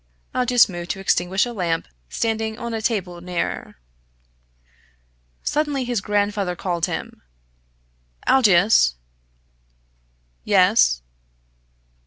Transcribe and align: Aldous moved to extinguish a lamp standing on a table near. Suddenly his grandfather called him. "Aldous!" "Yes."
Aldous 0.33 0.67
moved 0.67 0.89
to 0.89 0.99
extinguish 0.99 1.45
a 1.45 1.53
lamp 1.53 1.87
standing 2.09 2.57
on 2.57 2.73
a 2.73 2.81
table 2.81 3.21
near. 3.21 3.77
Suddenly 5.43 5.83
his 5.85 6.01
grandfather 6.01 6.55
called 6.55 6.87
him. 6.87 7.21
"Aldous!" 8.25 8.95
"Yes." 10.43 11.03